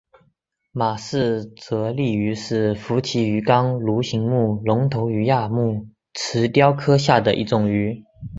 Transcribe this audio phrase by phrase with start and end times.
[0.71, 8.03] 马氏蛰丽鱼是辐鳍鱼纲鲈形目隆头鱼亚目慈鲷科下的一种鱼。